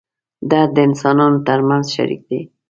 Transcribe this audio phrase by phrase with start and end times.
[0.51, 2.41] درد د انسانانو تر منځ شریک دی.